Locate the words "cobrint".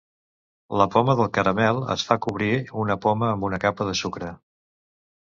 2.29-2.75